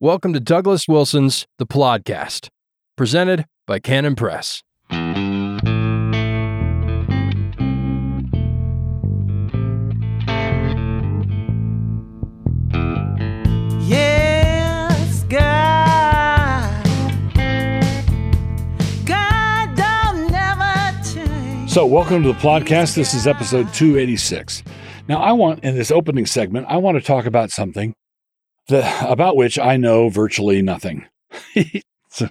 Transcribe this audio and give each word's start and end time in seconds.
Welcome 0.00 0.32
to 0.32 0.40
Douglas 0.40 0.88
Wilson's 0.88 1.46
The 1.58 1.66
Podcast, 1.66 2.48
presented 2.96 3.44
by 3.64 3.78
Canon 3.78 4.16
Press. 4.16 4.60
Yes, 13.86 15.22
God. 15.28 16.84
God 19.06 19.76
don't 19.76 20.32
never 20.32 21.02
change. 21.04 21.70
So, 21.70 21.86
welcome 21.86 22.24
to 22.24 22.32
the 22.32 22.38
podcast. 22.40 22.96
This 22.96 23.14
is 23.14 23.28
episode 23.28 23.72
286. 23.72 24.64
Now, 25.08 25.18
I 25.22 25.30
want 25.30 25.62
in 25.62 25.76
this 25.76 25.92
opening 25.92 26.26
segment, 26.26 26.66
I 26.68 26.78
want 26.78 26.98
to 26.98 27.00
talk 27.00 27.26
about 27.26 27.52
something 27.52 27.94
that 28.68 29.08
about 29.08 29.36
which 29.36 29.58
I 29.58 29.76
know 29.76 30.08
virtually 30.08 30.62
nothing. 30.62 31.06
so, 32.10 32.28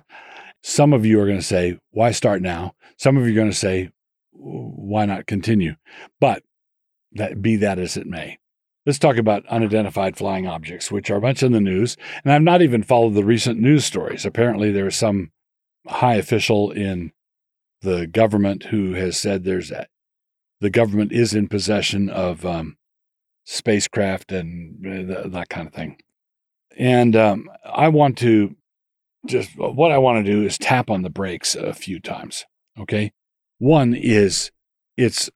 some 0.61 0.93
of 0.93 1.05
you 1.05 1.19
are 1.19 1.25
going 1.25 1.39
to 1.39 1.43
say, 1.43 1.79
"Why 1.91 2.11
start 2.11 2.41
now?" 2.41 2.75
Some 2.97 3.17
of 3.17 3.25
you 3.25 3.33
are 3.33 3.35
going 3.35 3.51
to 3.51 3.57
say, 3.57 3.91
"Why 4.31 5.05
not 5.05 5.27
continue?" 5.27 5.75
But 6.19 6.43
that 7.13 7.41
be 7.41 7.55
that 7.57 7.79
as 7.79 7.97
it 7.97 8.07
may. 8.07 8.39
Let's 8.85 8.99
talk 8.99 9.15
about 9.15 9.47
unidentified 9.47 10.17
flying 10.17 10.45
objects, 10.45 10.91
which 10.91 11.09
are 11.09 11.21
much 11.21 11.41
in 11.41 11.53
the 11.53 11.61
news. 11.61 11.95
And 12.23 12.33
I've 12.33 12.41
not 12.41 12.61
even 12.61 12.83
followed 12.83 13.13
the 13.13 13.23
recent 13.23 13.59
news 13.59 13.85
stories. 13.85 14.25
Apparently, 14.25 14.71
there 14.71 14.87
is 14.87 14.95
some 14.95 15.31
high 15.87 16.15
official 16.15 16.71
in 16.71 17.13
the 17.81 18.07
government 18.07 18.63
who 18.63 18.93
has 18.93 19.17
said 19.17 19.43
there's 19.43 19.71
a, 19.71 19.87
the 20.59 20.69
government 20.69 21.11
is 21.11 21.33
in 21.33 21.47
possession 21.47 22.09
of 22.09 22.45
um, 22.45 22.77
spacecraft 23.45 24.31
and 24.31 24.85
uh, 24.85 25.27
that 25.27 25.49
kind 25.49 25.67
of 25.67 25.73
thing. 25.73 25.97
And 26.77 27.15
um, 27.15 27.49
I 27.65 27.89
want 27.89 28.17
to 28.19 28.55
just 29.25 29.51
what 29.57 29.91
I 29.91 29.97
want 29.97 30.25
to 30.25 30.31
do 30.31 30.43
is 30.43 30.57
tap 30.57 30.89
on 30.89 31.01
the 31.01 31.09
brakes 31.09 31.55
a 31.55 31.73
few 31.73 31.99
times. 31.99 32.45
Okay. 32.79 33.11
One 33.59 33.93
is 33.93 34.51
it's 34.97 35.29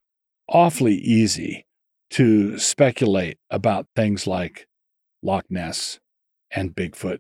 awfully 0.50 0.96
easy 0.96 1.66
to 2.12 2.58
speculate 2.58 3.38
about 3.50 3.88
things 3.96 4.28
like 4.28 4.68
Loch 5.22 5.46
Ness 5.50 6.00
and 6.52 6.76
Bigfoot 6.76 7.20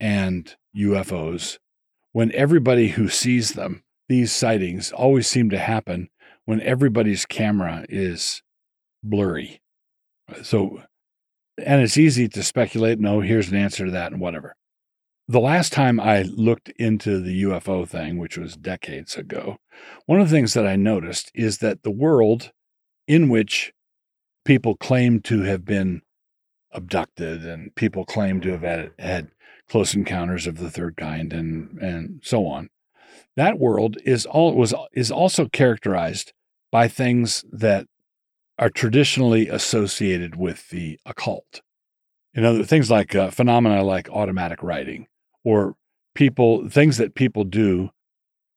and 0.00 0.56
UFOs 0.76 1.58
when 2.12 2.32
everybody 2.32 2.88
who 2.88 3.08
sees 3.08 3.52
them, 3.52 3.82
these 4.08 4.32
sightings 4.32 4.90
always 4.90 5.26
seem 5.26 5.50
to 5.50 5.58
happen 5.58 6.08
when 6.46 6.60
everybody's 6.62 7.26
camera 7.26 7.84
is 7.88 8.42
blurry. 9.02 9.60
So, 10.42 10.82
and 11.64 11.82
it's 11.82 11.96
easy 11.96 12.28
to 12.28 12.42
speculate, 12.42 12.98
no, 12.98 13.20
here's 13.20 13.50
an 13.50 13.56
answer 13.56 13.84
to 13.86 13.90
that 13.90 14.12
and 14.12 14.20
whatever. 14.20 14.54
The 15.26 15.40
last 15.40 15.72
time 15.72 16.00
I 16.00 16.22
looked 16.22 16.70
into 16.70 17.20
the 17.20 17.42
UFO 17.42 17.86
thing, 17.86 18.16
which 18.18 18.38
was 18.38 18.56
decades 18.56 19.16
ago, 19.16 19.58
one 20.06 20.20
of 20.20 20.28
the 20.28 20.34
things 20.34 20.54
that 20.54 20.66
I 20.66 20.76
noticed 20.76 21.30
is 21.34 21.58
that 21.58 21.82
the 21.82 21.90
world 21.90 22.50
in 23.06 23.28
which 23.28 23.72
people 24.44 24.76
claim 24.76 25.20
to 25.20 25.42
have 25.42 25.64
been 25.64 26.00
abducted 26.72 27.44
and 27.44 27.74
people 27.74 28.04
claim 28.04 28.40
to 28.40 28.50
have 28.52 28.62
had, 28.62 28.92
had 28.98 29.30
close 29.68 29.94
encounters 29.94 30.46
of 30.46 30.58
the 30.58 30.70
third 30.70 30.96
kind 30.96 31.32
and 31.32 31.78
and 31.78 32.20
so 32.22 32.46
on 32.46 32.68
that 33.36 33.58
world 33.58 33.96
is 34.04 34.26
all 34.26 34.54
was 34.54 34.74
is 34.92 35.10
also 35.10 35.46
characterized 35.46 36.32
by 36.70 36.88
things 36.88 37.44
that 37.52 37.86
are 38.58 38.70
traditionally 38.70 39.48
associated 39.48 40.36
with 40.36 40.68
the 40.70 40.98
occult 41.06 41.62
you 42.34 42.42
know 42.42 42.62
things 42.62 42.90
like 42.90 43.14
uh, 43.14 43.30
phenomena 43.30 43.82
like 43.82 44.08
automatic 44.10 44.62
writing 44.62 45.06
or 45.44 45.76
people 46.14 46.68
things 46.68 46.96
that 46.96 47.14
people 47.14 47.44
do 47.44 47.90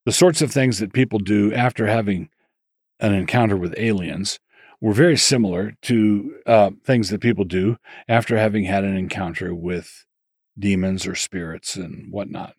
the 0.06 0.12
sorts 0.12 0.42
of 0.42 0.52
things 0.52 0.80
that 0.80 0.94
people 0.94 1.20
do 1.20 1.54
after 1.54 1.88
having 1.88 2.30
an 3.00 3.14
encounter 3.14 3.58
with 3.58 3.74
aliens 3.78 4.40
were 4.80 4.94
very 4.94 5.18
similar 5.18 5.74
to 5.84 6.36
uh, 6.48 6.72
things 6.84 7.10
that 7.10 7.22
people 7.22 7.46
do 7.46 7.78
after 8.08 8.38
having 8.38 8.66
had 8.66 8.84
an 8.84 8.96
encounter 8.98 9.54
with 9.54 10.06
demons 10.58 11.08
or 11.08 11.16
spirits 11.16 11.76
and 11.76 12.12
whatnot. 12.12 12.56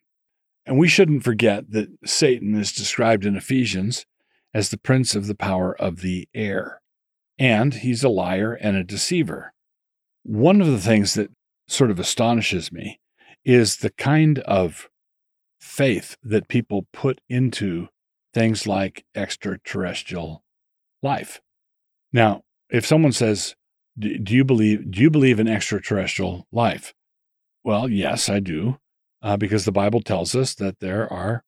And 0.65 0.78
we 0.78 0.89
shouldn't 0.89 1.25
forget 1.25 1.71
that 1.72 1.89
Satan 2.05 2.55
is 2.55 2.72
described 2.72 3.25
in 3.25 3.37
Ephesians 3.37 4.06
as 4.55 4.69
the 4.69 4.78
prince 4.78 5.16
of 5.16 5.27
the 5.27 5.34
power 5.34 5.77
of 5.81 6.00
the 6.00 6.28
air, 6.34 6.81
and 7.38 7.75
he's 7.75 8.04
a 8.04 8.09
liar 8.09 8.54
and 8.54 8.76
a 8.76 8.84
deceiver. 8.84 9.53
One 10.22 10.60
of 10.60 10.66
the 10.69 10.81
things 10.81 11.15
that 11.15 11.31
sort 11.69 11.91
of 11.91 11.98
astonishes 11.98 12.70
me 12.70 13.00
is 13.44 13.78
the 13.78 13.91
kind 13.91 14.38
of 14.41 14.88
faith 15.60 16.16
that 16.22 16.48
people 16.48 16.87
put 16.92 17.21
into 17.28 17.88
things 18.34 18.66
like 18.66 19.04
extraterrestrial 19.15 20.44
life. 21.03 21.41
Now, 22.12 22.42
if 22.71 22.87
someone 22.87 23.12
says, 23.12 23.54
"Do 23.98 24.34
you 24.34 24.44
believe 24.44 24.91
do 24.91 25.00
you 25.00 25.10
believe 25.10 25.41
in 25.41 25.48
extraterrestrial 25.48 26.47
life?" 26.53 26.94
Well, 27.65 27.88
yes, 27.88 28.28
I 28.28 28.41
do, 28.41 28.78
uh, 29.22 29.37
because 29.37 29.65
the 29.65 29.72
Bible 29.72 30.03
tells 30.03 30.34
us 30.34 30.54
that 30.54 30.81
there 30.81 31.10
are 31.12 31.44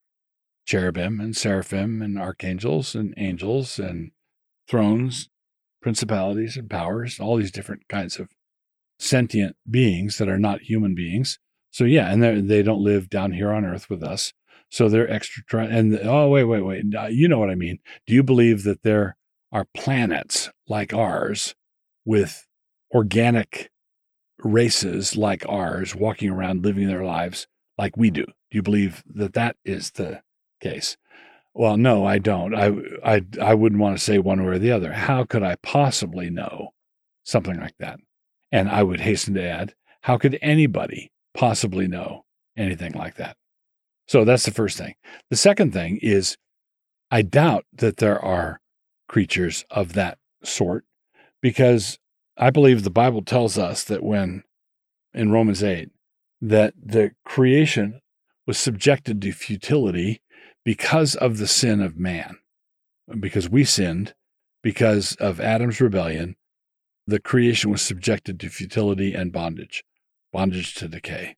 cherubim 0.64 1.20
and 1.20 1.36
seraphim 1.36 2.00
and 2.02 2.18
archangels 2.18 2.94
and 2.94 3.14
angels 3.16 3.78
and 3.78 4.12
thrones, 4.68 5.28
principalities 5.84 6.56
and 6.56 6.70
powers, 6.70 7.20
all 7.20 7.36
these 7.36 7.52
different 7.52 7.86
kinds 7.88 8.18
of 8.18 8.30
sentient 8.98 9.54
beings 9.70 10.16
that 10.16 10.30
are 10.30 10.38
not 10.38 10.62
human 10.62 10.94
beings. 10.94 11.38
So 11.70 11.84
yeah, 11.84 12.10
and 12.10 12.48
they 12.48 12.62
don't 12.62 12.82
live 12.82 13.10
down 13.10 13.32
here 13.32 13.52
on 13.52 13.66
Earth 13.66 13.90
with 13.90 14.02
us. 14.02 14.32
So 14.70 14.88
they're 14.88 15.10
extra. 15.10 15.66
And 15.66 16.00
oh 16.02 16.30
wait, 16.30 16.44
wait, 16.44 16.62
wait. 16.62 16.84
You 17.10 17.28
know 17.28 17.38
what 17.38 17.50
I 17.50 17.54
mean? 17.54 17.80
Do 18.06 18.14
you 18.14 18.22
believe 18.22 18.64
that 18.64 18.82
there 18.82 19.18
are 19.52 19.66
planets 19.74 20.50
like 20.66 20.94
ours 20.94 21.54
with 22.06 22.46
organic 22.94 23.70
races 24.38 25.16
like 25.16 25.44
ours 25.48 25.94
walking 25.94 26.30
around 26.30 26.64
living 26.64 26.88
their 26.88 27.04
lives 27.04 27.46
like 27.76 27.96
we 27.96 28.10
do. 28.10 28.24
Do 28.24 28.32
you 28.50 28.62
believe 28.62 29.04
that 29.06 29.34
that 29.34 29.56
is 29.64 29.90
the 29.92 30.22
case? 30.60 30.96
Well, 31.54 31.76
no, 31.76 32.04
I 32.04 32.18
don't. 32.18 32.54
I 32.54 32.72
I 33.04 33.22
I 33.40 33.54
wouldn't 33.54 33.80
want 33.80 33.96
to 33.96 34.02
say 34.02 34.18
one 34.18 34.44
way 34.44 34.56
or 34.56 34.58
the 34.58 34.72
other. 34.72 34.92
How 34.92 35.24
could 35.24 35.42
I 35.42 35.56
possibly 35.62 36.28
know 36.28 36.70
something 37.22 37.58
like 37.58 37.76
that? 37.78 38.00
And 38.50 38.68
I 38.68 38.82
would 38.82 39.00
hasten 39.00 39.34
to 39.34 39.42
add, 39.42 39.74
how 40.02 40.18
could 40.18 40.38
anybody 40.42 41.10
possibly 41.32 41.88
know 41.88 42.24
anything 42.56 42.92
like 42.92 43.16
that? 43.16 43.36
So 44.06 44.24
that's 44.24 44.44
the 44.44 44.50
first 44.50 44.76
thing. 44.76 44.94
The 45.30 45.36
second 45.36 45.72
thing 45.72 45.98
is 46.02 46.36
I 47.10 47.22
doubt 47.22 47.64
that 47.72 47.98
there 47.98 48.20
are 48.20 48.60
creatures 49.08 49.64
of 49.70 49.92
that 49.94 50.18
sort 50.42 50.84
because 51.40 51.98
I 52.36 52.50
believe 52.50 52.82
the 52.82 52.90
Bible 52.90 53.22
tells 53.22 53.56
us 53.58 53.84
that 53.84 54.02
when 54.02 54.42
in 55.12 55.30
Romans 55.30 55.62
8 55.62 55.90
that 56.40 56.74
the 56.80 57.12
creation 57.24 58.00
was 58.46 58.58
subjected 58.58 59.22
to 59.22 59.32
futility 59.32 60.20
because 60.64 61.14
of 61.14 61.38
the 61.38 61.46
sin 61.46 61.80
of 61.80 61.98
man. 61.98 62.38
Because 63.20 63.48
we 63.48 63.64
sinned, 63.64 64.14
because 64.62 65.14
of 65.16 65.40
Adam's 65.40 65.80
rebellion, 65.80 66.36
the 67.06 67.20
creation 67.20 67.70
was 67.70 67.82
subjected 67.82 68.40
to 68.40 68.48
futility 68.48 69.12
and 69.12 69.32
bondage, 69.32 69.84
bondage 70.32 70.74
to 70.76 70.88
decay. 70.88 71.36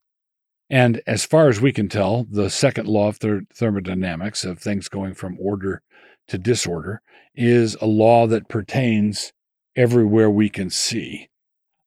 And 0.71 1.01
as 1.07 1.25
far 1.25 1.49
as 1.49 1.61
we 1.61 1.73
can 1.73 1.89
tell, 1.89 2.27
the 2.31 2.51
second 2.51 2.89
law 2.89 3.09
of 3.09 3.19
thermodynamics 3.19 4.45
of 4.45 4.59
things 4.59 4.89
going 4.89 5.15
from 5.15 5.39
order 5.41 5.83
to 6.29 6.39
disorder 6.39 7.03
is 7.35 7.77
a 7.81 7.87
law 7.87 8.27
that 8.27 8.49
pertains 8.49 9.33
everywhere 9.77 10.31
we 10.31 10.49
can 10.49 10.71
see. 10.71 11.29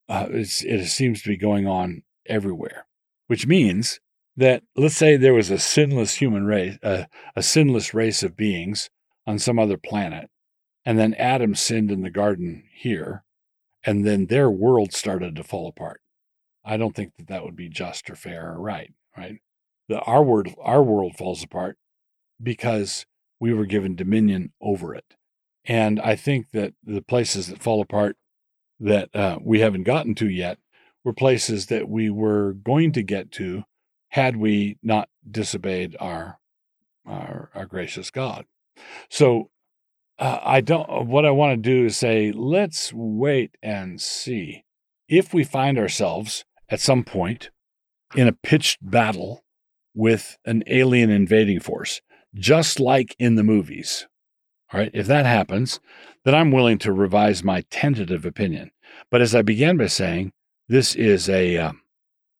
Uh, 0.07 0.27
it 0.29 0.87
seems 0.87 1.21
to 1.21 1.29
be 1.29 1.37
going 1.37 1.67
on 1.67 2.03
everywhere, 2.25 2.85
which 3.27 3.47
means 3.47 3.99
that 4.39 4.63
let's 4.77 4.95
say 4.95 5.17
there 5.17 5.33
was 5.33 5.49
a 5.49 5.59
sinless 5.59 6.15
human 6.15 6.45
race, 6.45 6.77
uh, 6.81 7.03
a 7.35 7.43
sinless 7.43 7.93
race 7.93 8.23
of 8.23 8.37
beings 8.37 8.89
on 9.27 9.37
some 9.37 9.59
other 9.59 9.77
planet, 9.77 10.29
and 10.85 10.97
then 10.97 11.13
Adam 11.15 11.53
sinned 11.55 11.91
in 11.91 12.01
the 12.03 12.09
garden 12.09 12.63
here, 12.73 13.25
and 13.83 14.05
then 14.07 14.27
their 14.27 14.49
world 14.49 14.93
started 14.93 15.35
to 15.35 15.43
fall 15.43 15.67
apart. 15.67 15.99
I 16.63 16.77
don't 16.77 16.95
think 16.95 17.17
that 17.17 17.27
that 17.27 17.43
would 17.43 17.57
be 17.57 17.67
just 17.67 18.09
or 18.09 18.15
fair 18.15 18.53
or 18.53 18.61
right. 18.61 18.93
Right? 19.17 19.39
The, 19.89 19.99
our 20.01 20.23
world, 20.23 20.55
our 20.61 20.81
world 20.81 21.17
falls 21.17 21.43
apart 21.43 21.77
because 22.41 23.05
we 23.41 23.53
were 23.53 23.65
given 23.65 23.95
dominion 23.95 24.53
over 24.61 24.95
it. 24.95 25.15
And 25.65 25.99
I 25.99 26.15
think 26.15 26.51
that 26.51 26.73
the 26.83 27.01
places 27.01 27.47
that 27.47 27.61
fall 27.61 27.81
apart 27.81 28.15
that 28.79 29.13
uh, 29.13 29.39
we 29.41 29.59
haven't 29.59 29.83
gotten 29.83 30.15
to 30.15 30.29
yet 30.29 30.59
were 31.03 31.13
places 31.13 31.65
that 31.65 31.89
we 31.89 32.09
were 32.09 32.53
going 32.53 32.93
to 32.93 33.03
get 33.03 33.31
to 33.33 33.65
had 34.09 34.37
we 34.37 34.77
not 34.81 35.09
disobeyed 35.29 35.95
our 35.99 36.39
our, 37.05 37.49
our 37.55 37.65
gracious 37.65 38.11
God. 38.11 38.45
So 39.09 39.49
uh, 40.19 40.39
I 40.43 40.61
don't. 40.61 41.07
What 41.07 41.25
I 41.25 41.31
want 41.31 41.51
to 41.51 41.69
do 41.69 41.85
is 41.85 41.97
say, 41.97 42.31
let's 42.31 42.91
wait 42.93 43.57
and 43.63 43.99
see 44.01 44.65
if 45.07 45.33
we 45.33 45.43
find 45.43 45.77
ourselves 45.77 46.45
at 46.69 46.81
some 46.81 47.03
point 47.03 47.49
in 48.15 48.27
a 48.27 48.33
pitched 48.33 48.79
battle 48.81 49.43
with 49.95 50.37
an 50.45 50.63
alien 50.67 51.09
invading 51.09 51.59
force, 51.59 52.01
just 52.35 52.79
like 52.79 53.15
in 53.17 53.35
the 53.35 53.43
movies. 53.43 54.07
All 54.71 54.79
right, 54.79 54.91
if 54.93 55.07
that 55.07 55.25
happens, 55.25 55.79
then 56.25 56.35
I'm 56.35 56.51
willing 56.51 56.77
to 56.79 56.93
revise 56.93 57.43
my 57.43 57.61
tentative 57.71 58.23
opinion. 58.23 58.71
But 59.09 59.21
as 59.21 59.33
I 59.33 59.41
began 59.41 59.77
by 59.77 59.87
saying, 59.87 60.31
this 60.67 60.95
is 60.95 61.27
a 61.27 61.57
uh, 61.57 61.71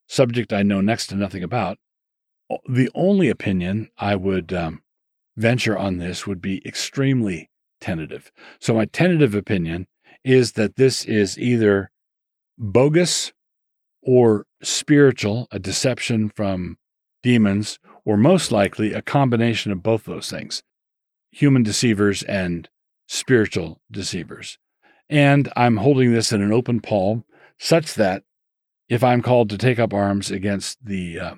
subject 0.10 0.52
I 0.52 0.64
know 0.64 0.82
next 0.82 1.08
to 1.08 1.16
nothing 1.16 1.44
about. 1.44 1.78
The 2.68 2.90
only 2.96 3.30
opinion 3.30 3.90
I 3.98 4.16
would 4.16 4.52
um, 4.52 4.82
venture 5.38 5.78
on 5.78 5.98
this 5.98 6.28
would 6.28 6.42
be 6.42 6.62
extremely 6.68 7.50
tentative. 7.80 8.32
So, 8.60 8.74
my 8.74 8.86
tentative 8.86 9.36
opinion 9.36 9.88
is 10.26 10.54
that 10.54 10.76
this 10.76 11.06
is 11.06 11.38
either 11.38 11.92
bogus 12.58 13.32
or 14.02 14.46
spiritual, 14.64 15.48
a 15.52 15.60
deception 15.60 16.30
from 16.30 16.78
demons, 17.22 17.80
or 18.04 18.18
most 18.18 18.52
likely 18.52 18.94
a 18.94 19.02
combination 19.02 19.72
of 19.72 19.84
both 19.84 20.04
those 20.06 20.30
things 20.30 20.64
human 21.32 21.62
deceivers 21.62 22.24
and 22.24 22.68
spiritual 23.08 23.80
deceivers. 23.92 24.58
And 25.08 25.52
I'm 25.56 25.78
holding 25.78 26.12
this 26.12 26.32
in 26.32 26.42
an 26.42 26.52
open 26.52 26.80
palm 26.80 27.24
such 27.60 27.94
that 27.96 28.24
if 28.90 29.04
I'm 29.04 29.22
called 29.22 29.52
to 29.52 29.58
take 29.58 29.78
up 29.78 29.94
arms 29.94 30.32
against 30.32 30.84
the 30.84 31.20
uh, 31.20 31.36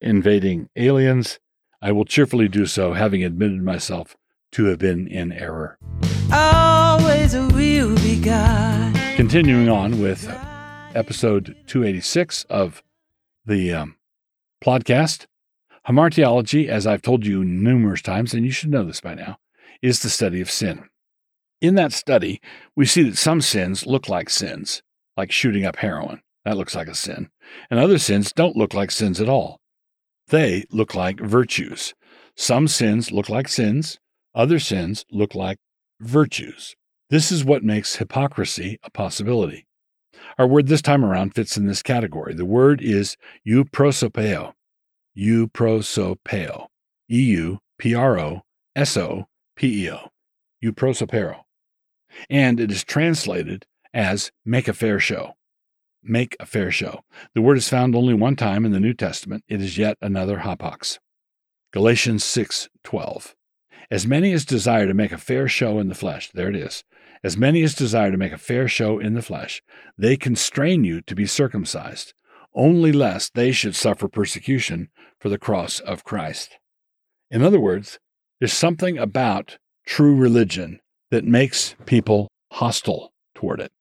invading 0.00 0.70
aliens, 0.76 1.38
I 1.82 1.92
will 1.92 2.06
cheerfully 2.06 2.48
do 2.48 2.64
so, 2.64 2.94
having 2.94 3.22
admitted 3.22 3.62
myself 3.62 4.16
to 4.52 4.64
have 4.64 4.78
been 4.78 5.06
in 5.06 5.30
error. 5.30 5.78
Always 6.32 7.34
will 7.34 7.94
be 7.96 8.18
God. 8.20 8.94
Continuing 9.16 9.68
on 9.68 10.00
with 10.00 10.26
episode 10.94 11.54
286 11.66 12.44
of 12.44 12.82
the 13.44 13.74
um, 13.74 13.96
podcast, 14.64 15.26
Hamartiology, 15.86 16.66
as 16.66 16.86
I've 16.86 17.02
told 17.02 17.26
you 17.26 17.44
numerous 17.44 18.00
times, 18.00 18.32
and 18.32 18.46
you 18.46 18.50
should 18.50 18.70
know 18.70 18.84
this 18.84 19.02
by 19.02 19.14
now, 19.14 19.38
is 19.82 20.00
the 20.00 20.08
study 20.08 20.40
of 20.40 20.50
sin. 20.50 20.88
In 21.60 21.74
that 21.74 21.92
study, 21.92 22.40
we 22.74 22.86
see 22.86 23.02
that 23.02 23.18
some 23.18 23.42
sins 23.42 23.86
look 23.86 24.08
like 24.08 24.30
sins, 24.30 24.82
like 25.16 25.30
shooting 25.30 25.66
up 25.66 25.76
heroin. 25.76 26.22
That 26.44 26.56
looks 26.56 26.74
like 26.74 26.88
a 26.88 26.94
sin. 26.94 27.30
And 27.70 27.78
other 27.78 27.98
sins 27.98 28.32
don't 28.32 28.56
look 28.56 28.74
like 28.74 28.90
sins 28.90 29.20
at 29.20 29.28
all. 29.28 29.60
They 30.28 30.64
look 30.70 30.94
like 30.94 31.20
virtues. 31.20 31.94
Some 32.36 32.68
sins 32.68 33.12
look 33.12 33.28
like 33.28 33.48
sins, 33.48 33.98
other 34.34 34.58
sins 34.58 35.04
look 35.10 35.34
like 35.34 35.58
virtues. 36.00 36.76
This 37.10 37.32
is 37.32 37.44
what 37.44 37.64
makes 37.64 37.96
hypocrisy 37.96 38.78
a 38.84 38.90
possibility. 38.90 39.66
Our 40.38 40.46
word 40.46 40.68
this 40.68 40.82
time 40.82 41.04
around 41.04 41.34
fits 41.34 41.56
in 41.56 41.66
this 41.66 41.82
category. 41.82 42.34
The 42.34 42.44
word 42.44 42.80
is 42.80 43.16
euprosopeo. 43.46 44.52
Euprosopeo. 45.18 46.66
E 47.10 47.22
U 47.22 47.58
P 47.78 47.94
R 47.94 48.18
O 48.18 48.42
S 48.76 48.96
O 48.96 49.26
P 49.56 49.84
E 49.84 49.90
O. 49.90 50.08
Euprosopeo. 50.64 51.40
And 52.28 52.60
it 52.60 52.70
is 52.70 52.84
translated 52.84 53.66
as 53.92 54.30
make 54.44 54.68
a 54.68 54.72
fair 54.72 55.00
show. 55.00 55.34
Make 56.02 56.36
a 56.40 56.46
fair 56.46 56.70
show. 56.70 57.04
The 57.34 57.42
word 57.42 57.58
is 57.58 57.68
found 57.68 57.94
only 57.94 58.14
one 58.14 58.36
time 58.36 58.64
in 58.64 58.72
the 58.72 58.80
New 58.80 58.94
Testament. 58.94 59.44
It 59.48 59.60
is 59.60 59.76
yet 59.76 59.98
another 60.00 60.38
hapax. 60.38 60.98
Galatians 61.72 62.24
6:12. 62.24 63.34
As 63.90 64.06
many 64.06 64.32
as 64.32 64.44
desire 64.44 64.86
to 64.86 64.94
make 64.94 65.12
a 65.12 65.18
fair 65.18 65.46
show 65.48 65.78
in 65.78 65.88
the 65.88 65.94
flesh, 65.94 66.30
there 66.32 66.48
it 66.48 66.56
is. 66.56 66.84
As 67.22 67.36
many 67.36 67.62
as 67.62 67.74
desire 67.74 68.10
to 68.10 68.16
make 68.16 68.32
a 68.32 68.38
fair 68.38 68.66
show 68.66 68.98
in 68.98 69.14
the 69.14 69.22
flesh, 69.22 69.62
they 69.98 70.16
constrain 70.16 70.84
you 70.84 71.02
to 71.02 71.14
be 71.14 71.26
circumcised, 71.26 72.14
only 72.54 72.92
lest 72.92 73.34
they 73.34 73.52
should 73.52 73.74
suffer 73.74 74.08
persecution 74.08 74.88
for 75.18 75.28
the 75.28 75.38
cross 75.38 75.80
of 75.80 76.04
Christ. 76.04 76.56
In 77.30 77.42
other 77.42 77.60
words, 77.60 77.98
there's 78.38 78.52
something 78.52 78.96
about 78.96 79.58
true 79.86 80.16
religion 80.16 80.80
that 81.10 81.24
makes 81.24 81.74
people 81.84 82.30
hostile 82.52 83.12
toward 83.34 83.60
it. 83.60 83.72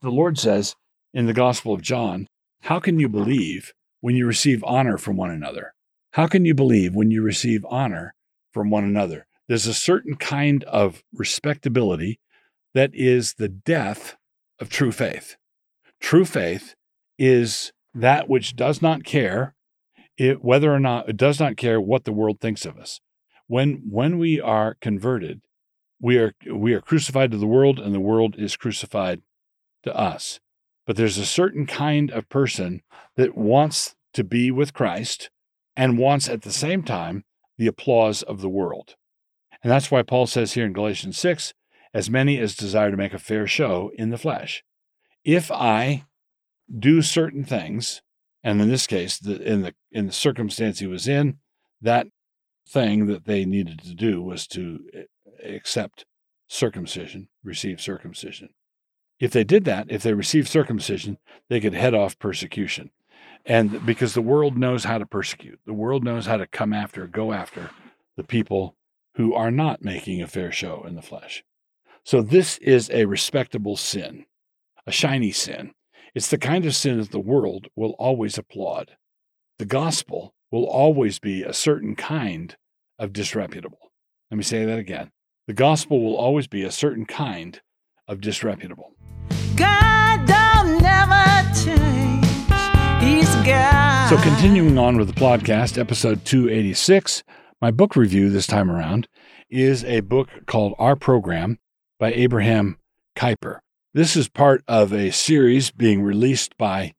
The 0.00 0.10
Lord 0.10 0.38
says 0.38 0.74
in 1.12 1.26
the 1.26 1.32
Gospel 1.32 1.72
of 1.72 1.82
John, 1.82 2.26
How 2.62 2.78
can 2.78 2.98
you 3.00 3.08
believe 3.08 3.72
when 4.00 4.16
you 4.16 4.26
receive 4.26 4.62
honor 4.64 4.98
from 4.98 5.16
one 5.16 5.30
another? 5.30 5.72
How 6.12 6.26
can 6.26 6.44
you 6.44 6.54
believe 6.54 6.94
when 6.94 7.10
you 7.10 7.22
receive 7.22 7.64
honor 7.68 8.14
from 8.52 8.70
one 8.70 8.84
another? 8.84 9.26
There's 9.48 9.66
a 9.66 9.74
certain 9.74 10.16
kind 10.16 10.62
of 10.64 11.02
respectability 11.12 12.20
that 12.74 12.90
is 12.94 13.34
the 13.34 13.48
death 13.48 14.16
of 14.58 14.68
true 14.68 14.92
faith. 14.92 15.36
True 16.00 16.24
faith 16.24 16.74
is 17.18 17.72
that 17.94 18.28
which 18.28 18.56
does 18.56 18.80
not 18.80 19.04
care 19.04 19.54
it, 20.16 20.44
whether 20.44 20.72
or 20.72 20.80
not 20.80 21.08
it 21.08 21.16
does 21.16 21.40
not 21.40 21.56
care 21.56 21.80
what 21.80 22.04
the 22.04 22.12
world 22.12 22.40
thinks 22.40 22.64
of 22.64 22.78
us. 22.78 23.00
When 23.46 23.82
when 23.88 24.18
we 24.18 24.40
are 24.40 24.76
converted, 24.80 25.40
we 26.00 26.18
are 26.18 26.32
we 26.52 26.74
are 26.74 26.80
crucified 26.80 27.30
to 27.32 27.38
the 27.38 27.46
world, 27.46 27.78
and 27.78 27.94
the 27.94 28.00
world 28.00 28.36
is 28.38 28.56
crucified 28.56 29.22
to 29.82 29.96
us. 29.96 30.38
But 30.90 30.96
there's 30.96 31.18
a 31.18 31.24
certain 31.24 31.66
kind 31.66 32.10
of 32.10 32.28
person 32.28 32.82
that 33.14 33.36
wants 33.36 33.94
to 34.12 34.24
be 34.24 34.50
with 34.50 34.74
Christ 34.74 35.30
and 35.76 35.98
wants 35.98 36.28
at 36.28 36.42
the 36.42 36.50
same 36.50 36.82
time 36.82 37.22
the 37.58 37.68
applause 37.68 38.24
of 38.24 38.40
the 38.40 38.48
world. 38.48 38.96
And 39.62 39.70
that's 39.70 39.92
why 39.92 40.02
Paul 40.02 40.26
says 40.26 40.54
here 40.54 40.66
in 40.66 40.72
Galatians 40.72 41.16
6 41.16 41.54
as 41.94 42.10
many 42.10 42.40
as 42.40 42.56
desire 42.56 42.90
to 42.90 42.96
make 42.96 43.14
a 43.14 43.20
fair 43.20 43.46
show 43.46 43.92
in 43.94 44.10
the 44.10 44.18
flesh. 44.18 44.64
If 45.22 45.52
I 45.52 46.06
do 46.76 47.02
certain 47.02 47.44
things, 47.44 48.02
and 48.42 48.60
in 48.60 48.68
this 48.68 48.88
case, 48.88 49.16
the, 49.16 49.40
in 49.40 49.62
the 49.62 49.74
in 49.92 50.06
the 50.06 50.12
circumstance 50.12 50.80
he 50.80 50.88
was 50.88 51.06
in, 51.06 51.38
that 51.80 52.08
thing 52.68 53.06
that 53.06 53.26
they 53.26 53.44
needed 53.44 53.78
to 53.84 53.94
do 53.94 54.20
was 54.20 54.44
to 54.48 54.80
eh, 54.92 55.02
accept 55.54 56.04
circumcision, 56.48 57.28
receive 57.44 57.80
circumcision. 57.80 58.48
If 59.20 59.32
they 59.32 59.44
did 59.44 59.64
that, 59.66 59.86
if 59.90 60.02
they 60.02 60.14
received 60.14 60.48
circumcision, 60.48 61.18
they 61.48 61.60
could 61.60 61.74
head 61.74 61.94
off 61.94 62.18
persecution. 62.18 62.90
And 63.44 63.84
because 63.84 64.14
the 64.14 64.22
world 64.22 64.56
knows 64.56 64.84
how 64.84 64.98
to 64.98 65.06
persecute, 65.06 65.60
the 65.66 65.74
world 65.74 66.02
knows 66.02 66.26
how 66.26 66.38
to 66.38 66.46
come 66.46 66.72
after, 66.72 67.06
go 67.06 67.32
after 67.32 67.70
the 68.16 68.24
people 68.24 68.76
who 69.14 69.34
are 69.34 69.50
not 69.50 69.82
making 69.82 70.22
a 70.22 70.26
fair 70.26 70.50
show 70.50 70.84
in 70.86 70.94
the 70.94 71.02
flesh. 71.02 71.44
So 72.04 72.22
this 72.22 72.56
is 72.58 72.90
a 72.90 73.04
respectable 73.04 73.76
sin, 73.76 74.24
a 74.86 74.92
shiny 74.92 75.32
sin. 75.32 75.72
It's 76.14 76.28
the 76.28 76.38
kind 76.38 76.64
of 76.64 76.74
sin 76.74 76.98
that 76.98 77.10
the 77.10 77.20
world 77.20 77.68
will 77.76 77.92
always 77.98 78.38
applaud. 78.38 78.96
The 79.58 79.66
gospel 79.66 80.34
will 80.50 80.64
always 80.64 81.18
be 81.18 81.42
a 81.42 81.52
certain 81.52 81.94
kind 81.94 82.56
of 82.98 83.12
disreputable. 83.12 83.92
Let 84.30 84.38
me 84.38 84.42
say 84.42 84.64
that 84.64 84.78
again. 84.78 85.10
The 85.46 85.52
gospel 85.52 86.02
will 86.02 86.16
always 86.16 86.46
be 86.46 86.62
a 86.62 86.70
certain 86.70 87.04
kind 87.04 87.60
of 88.10 88.20
disreputable. 88.20 88.92
God 89.56 90.26
don't 90.26 90.82
never 90.82 91.48
change. 91.64 92.26
He's 93.00 93.32
God. 93.46 94.10
So, 94.10 94.20
continuing 94.20 94.76
on 94.76 94.96
with 94.96 95.06
the 95.06 95.20
podcast, 95.20 95.78
episode 95.78 96.24
286, 96.24 97.22
my 97.62 97.70
book 97.70 97.94
review 97.94 98.28
this 98.28 98.48
time 98.48 98.68
around 98.68 99.06
is 99.48 99.84
a 99.84 100.00
book 100.00 100.28
called 100.46 100.74
Our 100.78 100.96
Program 100.96 101.58
by 102.00 102.12
Abraham 102.12 102.78
Kuyper. 103.16 103.60
This 103.94 104.16
is 104.16 104.28
part 104.28 104.64
of 104.66 104.92
a 104.92 105.12
series 105.12 105.70
being 105.70 106.02
released 106.02 106.58
by 106.58 106.94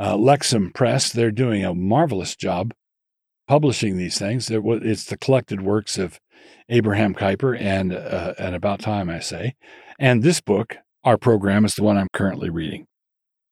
uh, 0.00 0.16
Lexham 0.16 0.74
Press. 0.74 1.12
They're 1.12 1.30
doing 1.30 1.64
a 1.64 1.74
marvelous 1.74 2.34
job 2.34 2.74
publishing 3.46 3.96
these 3.96 4.18
things. 4.18 4.50
It's 4.50 5.04
the 5.04 5.16
collected 5.16 5.62
works 5.62 5.96
of 5.96 6.20
Abraham 6.68 7.14
Kuyper 7.14 7.60
and 7.60 7.92
uh, 7.92 8.34
and 8.38 8.54
about 8.54 8.80
time, 8.80 9.08
I 9.08 9.20
say. 9.20 9.54
And 9.98 10.22
this 10.22 10.40
book, 10.40 10.76
our 11.04 11.16
program, 11.16 11.64
is 11.64 11.74
the 11.74 11.82
one 11.82 11.96
I'm 11.96 12.08
currently 12.12 12.50
reading. 12.50 12.86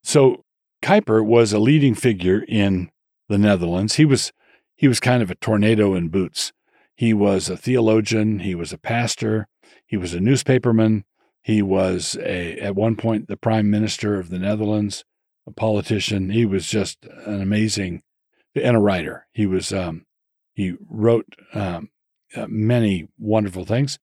So 0.03 0.45
Kuyper 0.83 1.25
was 1.25 1.53
a 1.53 1.59
leading 1.59 1.95
figure 1.95 2.45
in 2.47 2.91
the 3.29 3.39
Netherlands. 3.39 3.95
He 3.95 4.05
was 4.05 4.33
he 4.77 4.89
was 4.89 5.01
kind 5.01 5.23
of 5.23 5.31
a 5.31 5.37
tornado 5.37 5.95
in 5.95 6.09
boots. 6.09 6.53
He 6.95 7.15
was 7.15 7.49
a 7.49 7.57
theologian. 7.57 8.41
He 8.41 8.55
was 8.55 8.73
a 8.73 8.79
pastor. 8.79 9.49
He 9.87 9.97
was 9.97 10.13
a 10.15 10.19
newspaperman. 10.19 11.05
He 11.43 11.63
was 11.63 12.17
a 12.21 12.59
at 12.59 12.75
one 12.75 12.97
point 12.97 13.29
the 13.29 13.37
prime 13.37 13.71
minister 13.71 14.19
of 14.19 14.31
the 14.31 14.39
Netherlands, 14.39 15.05
a 15.47 15.53
politician. 15.53 16.31
He 16.31 16.45
was 16.45 16.67
just 16.67 17.07
an 17.27 17.41
amazing 17.41 18.03
and 18.55 18.77
a 18.77 18.81
writer. 18.81 19.27
He 19.33 19.47
was 19.47 19.73
um, 19.73 20.05
he 20.55 20.75
wrote 20.89 21.27
um, 21.55 21.91
uh, 22.37 22.47
many 22.49 23.09
wonderful 23.19 23.65
things. 23.65 23.99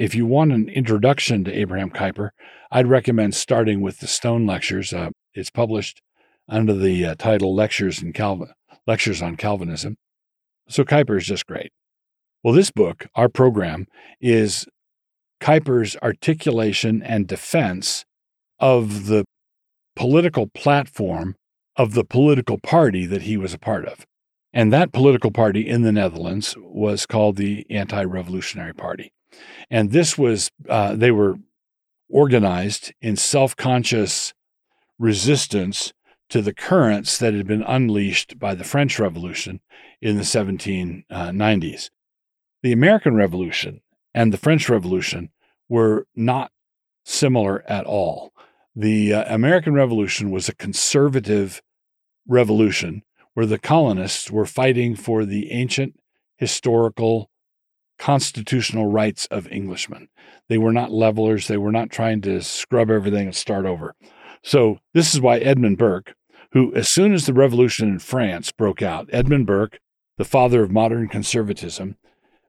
If 0.00 0.14
you 0.14 0.24
want 0.24 0.52
an 0.52 0.70
introduction 0.70 1.44
to 1.44 1.52
Abraham 1.52 1.90
Kuyper, 1.90 2.30
I'd 2.70 2.86
recommend 2.86 3.34
starting 3.34 3.82
with 3.82 3.98
the 3.98 4.06
Stone 4.06 4.46
Lectures. 4.46 4.94
Uh, 4.94 5.10
it's 5.34 5.50
published 5.50 6.00
under 6.48 6.72
the 6.72 7.04
uh, 7.04 7.14
title 7.16 7.54
Lectures 7.54 8.02
in 8.02 8.14
Calvin 8.14 8.48
Lectures 8.86 9.20
on 9.20 9.36
Calvinism. 9.36 9.98
So 10.70 10.84
Kuyper 10.84 11.18
is 11.18 11.26
just 11.26 11.46
great. 11.46 11.70
Well, 12.42 12.54
this 12.54 12.70
book, 12.70 13.08
our 13.14 13.28
program, 13.28 13.88
is 14.22 14.64
Kuyper's 15.38 15.98
articulation 16.02 17.02
and 17.02 17.28
defense 17.28 18.06
of 18.58 19.04
the 19.04 19.26
political 19.96 20.46
platform 20.46 21.36
of 21.76 21.92
the 21.92 22.04
political 22.04 22.56
party 22.56 23.04
that 23.04 23.22
he 23.22 23.36
was 23.36 23.52
a 23.52 23.58
part 23.58 23.84
of. 23.84 24.06
And 24.50 24.72
that 24.72 24.92
political 24.92 25.30
party 25.30 25.68
in 25.68 25.82
the 25.82 25.92
Netherlands 25.92 26.54
was 26.58 27.04
called 27.04 27.36
the 27.36 27.66
Anti 27.68 28.02
Revolutionary 28.02 28.72
Party. 28.72 29.12
And 29.70 29.92
this 29.92 30.18
was, 30.18 30.50
uh, 30.68 30.96
they 30.96 31.10
were 31.10 31.36
organized 32.08 32.92
in 33.00 33.16
self 33.16 33.56
conscious 33.56 34.34
resistance 34.98 35.92
to 36.28 36.42
the 36.42 36.54
currents 36.54 37.18
that 37.18 37.34
had 37.34 37.46
been 37.46 37.62
unleashed 37.62 38.38
by 38.38 38.54
the 38.54 38.64
French 38.64 38.98
Revolution 38.98 39.60
in 40.00 40.16
the 40.16 40.22
1790s. 40.22 41.90
The 42.62 42.72
American 42.72 43.16
Revolution 43.16 43.80
and 44.14 44.32
the 44.32 44.38
French 44.38 44.68
Revolution 44.68 45.30
were 45.68 46.06
not 46.14 46.52
similar 47.04 47.64
at 47.68 47.84
all. 47.84 48.32
The 48.76 49.14
uh, 49.14 49.34
American 49.34 49.74
Revolution 49.74 50.30
was 50.30 50.48
a 50.48 50.54
conservative 50.54 51.62
revolution 52.26 53.02
where 53.34 53.46
the 53.46 53.58
colonists 53.58 54.30
were 54.30 54.46
fighting 54.46 54.94
for 54.94 55.24
the 55.24 55.50
ancient 55.50 55.98
historical 56.36 57.30
constitutional 58.00 58.86
rights 58.86 59.26
of 59.30 59.46
Englishmen. 59.48 60.08
They 60.48 60.58
were 60.58 60.72
not 60.72 60.90
levelers, 60.90 61.46
they 61.46 61.58
were 61.58 61.70
not 61.70 61.90
trying 61.90 62.22
to 62.22 62.40
scrub 62.40 62.90
everything 62.90 63.26
and 63.26 63.36
start 63.36 63.66
over. 63.66 63.94
So, 64.42 64.78
this 64.94 65.14
is 65.14 65.20
why 65.20 65.38
Edmund 65.38 65.76
Burke, 65.76 66.14
who, 66.52 66.74
as 66.74 66.88
soon 66.88 67.12
as 67.12 67.26
the 67.26 67.34
revolution 67.34 67.88
in 67.88 67.98
France 67.98 68.52
broke 68.52 68.80
out, 68.80 69.10
Edmund 69.12 69.46
Burke, 69.46 69.78
the 70.16 70.24
father 70.24 70.62
of 70.62 70.70
modern 70.70 71.08
conservatism, 71.08 71.96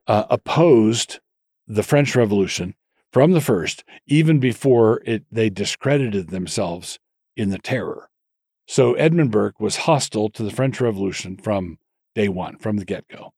uh, 0.08 0.24
opposed 0.30 1.20
the 1.68 1.84
French 1.84 2.16
Revolution 2.16 2.74
from 3.12 3.34
the 3.34 3.42
first, 3.42 3.84
even 4.08 4.40
before 4.40 5.02
it, 5.06 5.26
they 5.30 5.50
discredited 5.50 6.30
themselves 6.30 6.98
in 7.36 7.50
the 7.50 7.60
terror. 7.60 8.10
So 8.68 8.94
Edmund 8.94 9.32
Burke 9.32 9.60
was 9.60 9.76
hostile 9.78 10.30
to 10.30 10.44
the 10.44 10.52
French 10.52 10.80
Revolution 10.80 11.36
from 11.36 11.78
day 12.16 12.30
one, 12.30 12.58
from 12.58 12.78
the 12.78 12.86
get 12.86 13.06
go. 13.10 13.34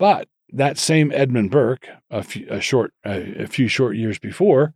But 0.00 0.28
that 0.54 0.78
same 0.78 1.10
Edmund 1.12 1.50
Burke, 1.50 1.88
a 2.10 2.22
few, 2.22 2.46
a 2.48 2.60
short, 2.60 2.92
a, 3.04 3.42
a 3.42 3.46
few 3.46 3.66
short 3.66 3.96
years 3.96 4.18
before, 4.18 4.74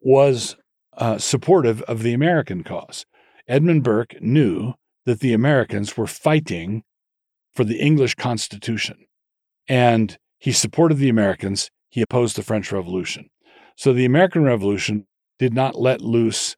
was 0.00 0.56
uh, 0.96 1.18
supportive 1.18 1.82
of 1.82 2.02
the 2.02 2.12
American 2.12 2.64
cause. 2.64 3.06
Edmund 3.46 3.84
Burke 3.84 4.20
knew 4.20 4.74
that 5.06 5.20
the 5.20 5.32
Americans 5.32 5.96
were 5.96 6.06
fighting 6.06 6.82
for 7.54 7.64
the 7.64 7.78
English 7.78 8.16
Constitution, 8.16 9.06
and 9.68 10.18
he 10.38 10.52
supported 10.52 10.98
the 10.98 11.08
Americans. 11.08 11.70
He 11.88 12.02
opposed 12.02 12.36
the 12.36 12.42
French 12.42 12.72
Revolution. 12.72 13.30
So 13.76 13.92
the 13.92 14.04
American 14.04 14.42
Revolution 14.42 15.06
did 15.38 15.54
not 15.54 15.78
let 15.78 16.00
loose 16.00 16.56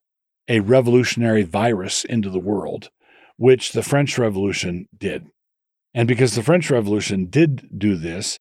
a 0.49 0.61
revolutionary 0.61 1.43
virus 1.43 2.05
into 2.05 2.31
the 2.31 2.39
world, 2.39 2.89
which 3.37 3.73
the 3.73 3.83
French 3.83 4.17
Revolution 4.17 4.87
did. 4.97 5.27
And 5.93 6.09
because 6.09 6.35
the 6.35 6.43
French 6.43 6.71
Revolution 6.71 7.27
did 7.27 7.69
do 7.77 7.97
this, 7.97 8.39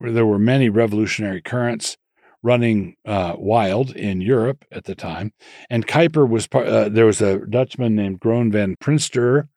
there 0.00 0.26
were 0.26 0.38
many 0.38 0.68
revolutionary 0.68 1.40
currents 1.40 1.96
running 2.42 2.96
uh, 3.06 3.34
wild 3.38 3.96
in 3.96 4.20
Europe 4.20 4.64
at 4.70 4.84
the 4.84 4.94
time, 4.94 5.32
and 5.70 5.86
Kuyper 5.86 6.28
was 6.28 6.46
part, 6.46 6.66
uh, 6.66 6.88
there 6.88 7.06
was 7.06 7.22
a 7.22 7.38
Dutchman 7.38 7.94
named 7.94 8.20
Groen 8.20 8.52
van 8.52 8.76
Prinsterer 8.76 9.48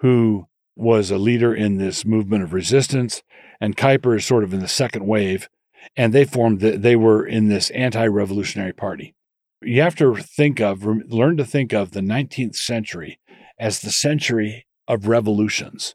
who 0.00 0.46
was 0.76 1.10
a 1.10 1.18
leader 1.18 1.54
in 1.54 1.78
this 1.78 2.04
movement 2.04 2.42
of 2.42 2.52
resistance, 2.52 3.22
and 3.60 3.76
Kuyper 3.76 4.16
is 4.16 4.26
sort 4.26 4.44
of 4.44 4.52
in 4.52 4.60
the 4.60 4.68
second 4.68 5.06
wave, 5.06 5.48
and 5.96 6.12
they 6.12 6.24
formed 6.24 6.60
the, 6.60 6.76
they 6.76 6.96
were 6.96 7.24
in 7.24 7.48
this 7.48 7.70
anti-revolutionary 7.70 8.72
party 8.72 9.14
you 9.64 9.80
have 9.80 9.96
to 9.96 10.14
think 10.16 10.60
of, 10.60 10.84
learn 10.84 11.36
to 11.36 11.44
think 11.44 11.72
of 11.72 11.92
the 11.92 12.00
19th 12.00 12.56
century 12.56 13.18
as 13.58 13.80
the 13.80 13.90
century 13.90 14.66
of 14.86 15.08
revolutions. 15.08 15.94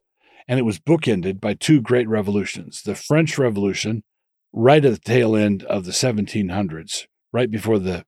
And 0.50 0.58
it 0.58 0.64
was 0.64 0.80
bookended 0.80 1.40
by 1.40 1.54
two 1.54 1.80
great 1.80 2.10
revolutions 2.10 2.82
the 2.82 2.96
French 2.96 3.38
Revolution, 3.38 4.04
right 4.52 4.84
at 4.84 4.92
the 4.92 5.00
tail 5.00 5.36
end 5.36 5.64
of 5.64 5.86
the 5.86 5.92
1700s, 5.92 7.06
right 7.32 7.52
before 7.52 7.78
the 7.78 8.04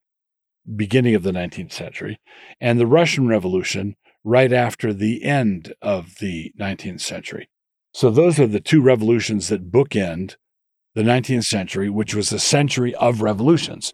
beginning 0.75 1.13
of 1.13 1.21
the 1.21 1.31
19th 1.31 1.71
century, 1.71 2.19
and 2.59 2.79
the 2.79 2.87
Russian 2.87 3.27
Revolution, 3.27 3.95
right 4.23 4.51
after 4.51 4.91
the 4.91 5.23
end 5.23 5.75
of 5.83 6.15
the 6.19 6.51
19th 6.59 7.01
century. 7.01 7.47
So 7.93 8.09
those 8.09 8.39
are 8.39 8.47
the 8.47 8.59
two 8.59 8.81
revolutions 8.81 9.49
that 9.49 9.71
bookend 9.71 10.35
the 10.95 11.03
19th 11.03 11.43
century, 11.43 11.91
which 11.91 12.15
was 12.15 12.31
a 12.31 12.39
century 12.39 12.95
of 12.95 13.21
revolutions. 13.21 13.93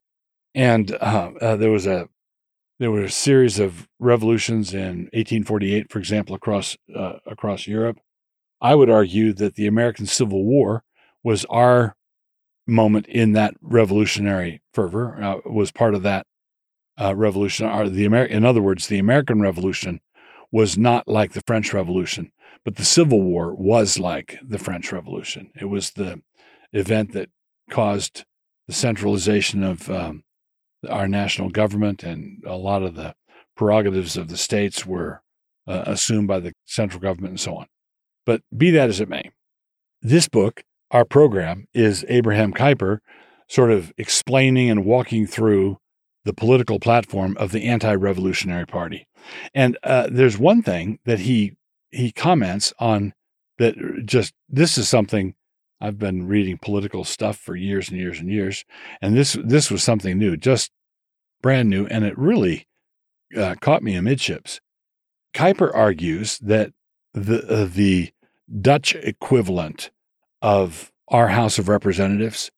And 0.56 0.94
uh, 0.94 1.32
uh, 1.42 1.56
there 1.58 1.72
was 1.72 1.86
a 1.86 2.08
there 2.80 2.92
were 2.92 3.04
a 3.04 3.12
series 3.12 3.60
of 3.60 3.88
revolutions 4.00 4.72
in 4.74 5.10
1848, 5.14 5.92
for 5.92 6.00
example, 6.00 6.36
across 6.36 6.78
uh, 6.96 7.18
across 7.26 7.68
Europe. 7.68 8.00
I 8.62 8.76
would 8.76 8.90
argue 8.90 9.34
that 9.34 9.56
the 9.56 9.68
American 9.68 10.06
Civil 10.06 10.44
War 10.44 10.84
was 11.24 11.46
our 11.46 11.96
moment 12.66 13.08
in 13.08 13.34
that 13.34 13.54
revolutionary 13.62 14.62
fervor. 14.74 15.22
Uh, 15.22 15.50
was 15.50 15.72
part 15.72 15.94
of 15.96 16.04
that 16.04 16.26
uh, 17.00 17.16
revolution. 17.16 17.68
Or 17.68 17.90
the 17.90 18.06
Amer- 18.06 18.26
in 18.26 18.46
other 18.46 18.62
words, 18.62 18.88
the 18.88 19.00
American 19.00 19.42
Revolution 19.42 20.02
was 20.52 20.78
not 20.78 21.08
like 21.08 21.34
the 21.34 21.44
French 21.46 21.74
Revolution, 21.74 22.32
but 22.66 22.76
the 22.76 22.86
Civil 22.86 23.22
War 23.22 23.54
was 23.54 24.00
like 24.00 24.38
the 24.42 24.58
French 24.58 24.92
Revolution. 24.92 25.52
It 25.60 25.66
was 25.66 25.92
the 25.92 26.22
event 26.74 27.14
that 27.14 27.30
caused 27.70 28.26
the 28.68 28.74
centralization 28.74 29.64
of 29.64 29.90
um, 29.90 30.24
our 30.90 31.08
national 31.08 31.50
government 31.50 32.04
and 32.04 32.44
a 32.46 32.56
lot 32.56 32.84
of 32.84 32.96
the 32.96 33.16
prerogatives 33.56 34.18
of 34.18 34.28
the 34.28 34.38
states 34.38 34.86
were 34.86 35.22
uh, 35.68 35.84
assumed 35.86 36.28
by 36.28 36.40
the 36.40 36.54
central 36.66 37.02
government 37.02 37.32
and 37.32 37.40
so 37.40 37.56
on. 37.58 37.68
But 38.28 38.42
be 38.56 38.72
that 38.72 38.90
as 38.90 39.00
it 39.00 39.08
may, 39.08 39.32
this 40.02 40.28
book, 40.28 40.64
our 40.92 41.06
program, 41.06 41.66
is 41.74 42.06
Abraham 42.10 42.54
Kuyper 42.54 43.00
sort 43.48 43.72
of 43.72 43.94
explaining 43.98 44.70
and 44.70 44.84
walking 44.84 45.26
through 45.26 45.78
the 46.26 46.34
political 46.34 46.78
platform 46.78 47.38
of 47.40 47.54
the 47.54 47.64
anti-revolutionary 47.64 48.66
party. 48.66 49.08
And 49.56 49.78
uh, 49.82 50.10
there's 50.12 50.38
one 50.38 50.62
thing 50.62 51.00
that 51.06 51.20
he 51.20 51.54
he 51.90 52.12
comments 52.12 52.74
on 52.80 53.14
that 53.60 53.76
just 54.06 54.34
this 54.50 54.78
is 54.78 54.90
something 54.90 55.34
I've 55.80 55.98
been 55.98 56.28
reading 56.28 56.58
political 56.58 57.06
stuff 57.06 57.38
for 57.38 57.56
years 57.56 57.88
and 57.88 57.98
years 57.98 58.20
and 58.20 58.30
years, 58.30 58.66
and 59.02 59.16
this 59.16 59.38
this 59.42 59.72
was 59.72 59.84
something 59.84 60.18
new, 60.18 60.36
just 60.36 60.70
brand 61.42 61.70
new, 61.70 61.86
and 61.88 62.04
it 62.04 62.18
really 62.18 62.68
uh, 63.38 63.56
caught 63.62 63.84
me 63.84 63.96
amidships. 63.96 64.60
Kuyper 65.34 65.72
argues 65.74 66.40
that 66.40 66.74
the 67.14 67.48
uh, 67.48 67.66
the 67.66 68.12
Dutch 68.62 68.96
equivalent 68.96 69.92
of 70.42 70.92
our 71.08 71.30
House 71.30 71.58
of 71.58 71.68
Representatives, 71.68 72.52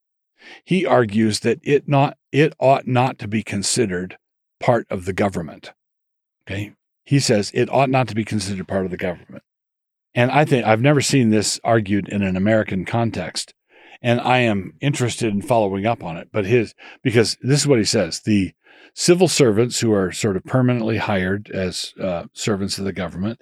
he 0.64 0.86
argues 0.86 1.42
that 1.42 1.60
it 1.64 1.88
not 1.88 2.18
it 2.32 2.54
ought 2.60 2.88
not 2.88 3.20
to 3.20 3.28
be 3.28 3.44
considered 3.44 4.18
part 4.60 4.88
of 4.90 5.06
the 5.06 5.14
government. 5.14 5.74
Okay, 6.44 6.74
he 7.04 7.20
says 7.20 7.52
it 7.54 7.70
ought 7.70 7.90
not 7.90 8.08
to 8.08 8.16
be 8.16 8.26
considered 8.26 8.68
part 8.68 8.86
of 8.86 8.92
the 8.92 8.98
government. 8.98 9.44
And 10.16 10.32
I 10.32 10.46
think 10.46 10.66
I've 10.66 10.82
never 10.82 11.02
seen 11.02 11.30
this 11.30 11.60
argued 11.64 12.10
in 12.10 12.24
an 12.24 12.36
American 12.36 12.86
context. 12.86 13.54
And 14.02 14.22
I 14.22 14.40
am 14.40 14.74
interested 14.80 15.34
in 15.34 15.42
following 15.42 15.86
up 15.86 16.04
on 16.04 16.18
it. 16.18 16.30
But 16.32 16.46
his, 16.46 16.74
because 17.04 17.38
this 17.42 17.62
is 17.62 17.68
what 17.68 17.80
he 17.80 17.86
says 17.86 18.22
the 18.22 18.54
civil 18.94 19.28
servants 19.28 19.80
who 19.80 19.94
are 19.94 20.12
sort 20.12 20.36
of 20.36 20.44
permanently 20.46 20.98
hired 20.98 21.50
as 21.52 21.94
uh, 22.02 22.26
servants 22.34 22.78
of 22.80 22.86
the 22.86 22.94
government 22.94 23.42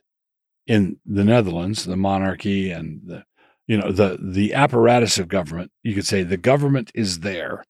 in 0.67 0.97
the 1.05 1.23
Netherlands, 1.23 1.85
the 1.85 1.97
monarchy 1.97 2.71
and 2.71 3.01
the, 3.05 3.23
you 3.65 3.77
know, 3.77 3.91
the, 3.91 4.17
the 4.21 4.53
apparatus 4.53 5.17
of 5.17 5.27
government, 5.27 5.71
you 5.83 5.95
could 5.95 6.05
say 6.05 6.23
the 6.23 6.37
government 6.37 6.91
is 6.93 7.19
there. 7.19 7.63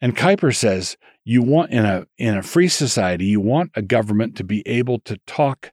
And 0.00 0.16
Kuyper 0.16 0.54
says 0.54 0.96
you 1.24 1.42
want 1.42 1.72
in 1.72 1.84
a 1.84 2.06
in 2.18 2.36
a 2.36 2.42
free 2.42 2.68
society, 2.68 3.26
you 3.26 3.40
want 3.40 3.72
a 3.74 3.82
government 3.82 4.36
to 4.36 4.44
be 4.44 4.66
able 4.66 5.00
to 5.00 5.18
talk 5.26 5.72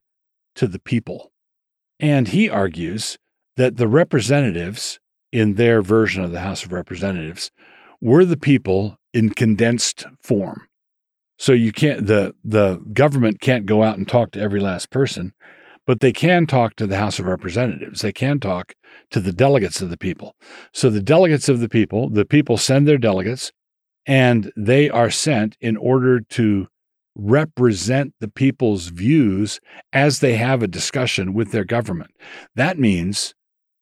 to 0.55 0.67
the 0.67 0.79
people 0.79 1.31
and 2.03 2.27
he 2.27 2.49
argues 2.49 3.17
that 3.55 3.77
the 3.77 3.87
representatives 3.87 4.99
in 5.31 5.55
their 5.55 5.81
version 5.81 6.21
of 6.21 6.31
the 6.31 6.41
House 6.41 6.65
of 6.65 6.73
Representatives 6.73 7.49
were 8.01 8.25
the 8.25 8.35
people 8.35 8.97
in 9.13 9.29
condensed 9.29 10.05
form. 10.21 10.67
So 11.39 11.53
you 11.53 11.71
can't 11.71 12.05
the 12.07 12.35
the 12.43 12.83
government 12.91 13.39
can't 13.39 13.65
go 13.65 13.83
out 13.83 13.97
and 13.97 14.05
talk 14.05 14.31
to 14.31 14.41
every 14.41 14.59
last 14.59 14.89
person, 14.89 15.33
but 15.85 15.99
they 15.99 16.13
can 16.13 16.47
talk 16.47 16.75
to 16.75 16.87
the 16.87 16.97
House 16.97 17.19
of 17.19 17.25
Representatives. 17.25 18.01
They 18.01 18.13
can 18.13 18.39
talk 18.39 18.73
to 19.11 19.19
the 19.19 19.33
delegates 19.33 19.81
of 19.81 19.89
the 19.89 19.97
people. 19.97 20.35
So 20.73 20.89
the 20.89 21.01
delegates 21.01 21.49
of 21.49 21.59
the 21.59 21.69
people, 21.69 22.09
the 22.09 22.25
people 22.25 22.57
send 22.57 22.87
their 22.87 22.97
delegates 22.97 23.51
and 24.05 24.51
they 24.55 24.89
are 24.89 25.09
sent 25.09 25.57
in 25.61 25.77
order 25.77 26.19
to 26.19 26.67
represent 27.15 28.13
the 28.19 28.27
people's 28.27 28.87
views 28.87 29.59
as 29.91 30.19
they 30.19 30.35
have 30.35 30.63
a 30.63 30.67
discussion 30.67 31.33
with 31.33 31.51
their 31.51 31.65
government. 31.65 32.11
That 32.55 32.79
means 32.79 33.33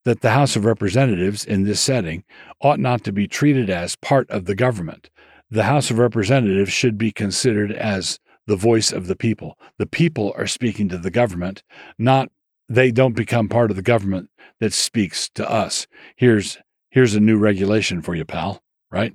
that 0.03 0.21
the 0.21 0.31
House 0.31 0.55
of 0.55 0.65
Representatives 0.65 1.45
in 1.45 1.63
this 1.63 1.79
setting 1.79 2.23
ought 2.61 2.79
not 2.79 3.03
to 3.03 3.11
be 3.11 3.27
treated 3.27 3.69
as 3.69 3.95
part 3.95 4.29
of 4.29 4.45
the 4.45 4.55
government. 4.55 5.09
The 5.49 5.63
House 5.63 5.91
of 5.91 5.99
Representatives 5.99 6.71
should 6.71 6.97
be 6.97 7.11
considered 7.11 7.71
as 7.71 8.19
the 8.47 8.55
voice 8.55 8.91
of 8.91 9.07
the 9.07 9.15
people. 9.15 9.57
The 9.77 9.85
people 9.85 10.33
are 10.37 10.47
speaking 10.47 10.89
to 10.89 10.97
the 10.97 11.11
government, 11.11 11.63
not 11.97 12.29
they 12.67 12.91
don't 12.91 13.15
become 13.15 13.49
part 13.49 13.69
of 13.69 13.75
the 13.75 13.81
government 13.81 14.29
that 14.59 14.73
speaks 14.73 15.29
to 15.35 15.49
us. 15.49 15.87
Here's 16.15 16.57
here's 16.89 17.15
a 17.15 17.19
new 17.19 17.37
regulation 17.37 18.01
for 18.01 18.15
you, 18.15 18.25
pal, 18.25 18.61
right? 18.91 19.13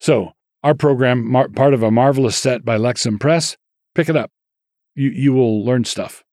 So, 0.00 0.32
our 0.62 0.74
program, 0.74 1.30
mar- 1.30 1.48
part 1.48 1.74
of 1.74 1.82
a 1.82 1.90
marvelous 1.90 2.36
set 2.36 2.64
by 2.64 2.76
Lexham 2.78 3.18
Press, 3.18 3.56
pick 3.94 4.08
it 4.08 4.16
up. 4.16 4.30
You 4.94 5.10
you 5.10 5.32
will 5.32 5.64
learn 5.64 5.84
stuff. 5.84 6.24